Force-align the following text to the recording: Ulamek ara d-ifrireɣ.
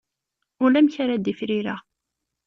Ulamek 0.63 0.95
ara 1.03 1.15
d-ifrireɣ. 1.17 1.79